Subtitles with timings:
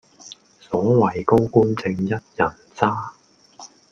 [0.59, 2.19] 所謂高官正一人
[2.73, 3.13] 渣